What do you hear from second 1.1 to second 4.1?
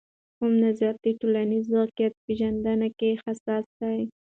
د ټولنیز واقعیت پیژندنې کې حساسې دي؟